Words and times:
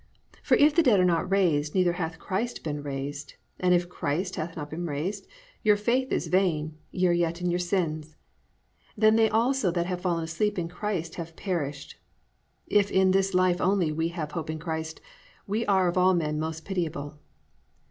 For 0.41 0.57
if 0.57 0.73
the 0.73 0.81
dead 0.81 0.99
are 0.99 1.05
not 1.05 1.29
raised 1.29 1.75
neither 1.75 1.93
hath 1.93 2.17
Christ 2.17 2.63
been 2.63 2.81
raised: 2.81 3.35
and 3.59 3.71
if 3.71 3.87
Christ 3.87 4.35
hath 4.35 4.55
not 4.55 4.71
been 4.71 4.87
raised, 4.87 5.27
your 5.61 5.77
faith 5.77 6.11
is 6.11 6.25
vain, 6.25 6.75
ye 6.89 7.07
are 7.07 7.11
yet 7.11 7.39
in 7.39 7.51
your 7.51 7.59
sins. 7.59 8.15
Then 8.97 9.15
they 9.15 9.29
also 9.29 9.69
that 9.69 9.85
have 9.85 10.01
fallen 10.01 10.23
asleep 10.23 10.57
in 10.57 10.69
Christ 10.69 11.17
have 11.17 11.35
perished. 11.35 11.99
If 12.65 12.89
in 12.89 13.11
this 13.11 13.35
life 13.35 13.61
only 13.61 13.91
we 13.91 14.07
have 14.07 14.31
hoped 14.31 14.49
in 14.49 14.57
Christ, 14.57 15.01
we 15.45 15.67
are 15.67 15.87
of 15.87 15.99
all 15.99 16.15
men 16.15 16.39
most 16.39 16.65
pitiable." 16.65 17.19